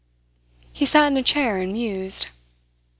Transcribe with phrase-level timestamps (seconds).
[0.73, 2.25] He sat in a chair and mused.